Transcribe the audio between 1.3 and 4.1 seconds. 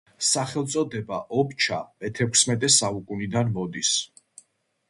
ობჩა მეთექვსმეტე საუკუნიდან მოდის.